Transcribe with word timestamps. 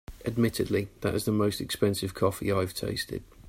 Admittedly, 0.25 0.87
that 1.01 1.13
is 1.13 1.25
the 1.25 1.31
most 1.31 1.61
expensive 1.61 2.15
coffee 2.15 2.51
I’ve 2.51 2.73
tasted. 2.73 3.21